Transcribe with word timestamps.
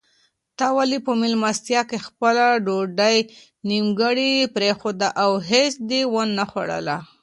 تا 0.57 0.67
ولې 0.77 0.97
په 1.05 1.11
مېلمستیا 1.21 1.81
کې 1.89 2.03
خپله 2.07 2.43
ډوډۍ 2.65 3.17
نیمګړې 3.69 4.31
پرېښوده 4.55 5.09
او 5.23 5.31
هیڅ 5.49 5.73
دې 5.89 6.01
ونه 6.13 6.43
خوړل؟ 6.51 6.87